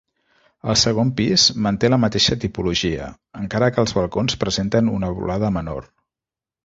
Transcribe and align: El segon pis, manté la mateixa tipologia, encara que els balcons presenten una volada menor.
El 0.71 0.77
segon 0.83 1.11
pis, 1.19 1.43
manté 1.65 1.91
la 1.91 1.99
mateixa 2.05 2.37
tipologia, 2.45 3.11
encara 3.43 3.69
que 3.75 3.81
els 3.87 3.93
balcons 3.99 4.41
presenten 4.45 4.91
una 4.99 5.11
volada 5.21 5.53
menor. 5.59 5.87